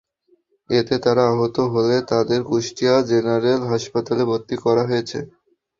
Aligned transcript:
এতে 0.69 0.95
তাঁরা 1.03 1.23
আহত 1.31 1.57
হলে 1.73 1.97
তাঁদের 2.11 2.41
কুষ্টিয়া 2.49 2.95
জেনারেল 3.09 3.61
হাসপাতালে 3.71 4.23
ভর্তি 4.29 4.55
করা 4.63 4.83
হয়েছে। 4.89 5.19